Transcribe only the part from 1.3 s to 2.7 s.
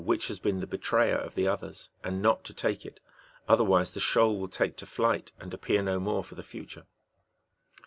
the others, and not to